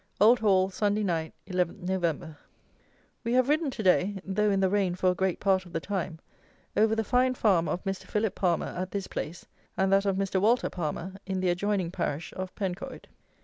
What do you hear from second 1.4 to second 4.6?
11 Nov. We have ridden to day, though in